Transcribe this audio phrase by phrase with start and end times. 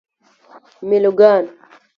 [0.87, 1.45] میلوگان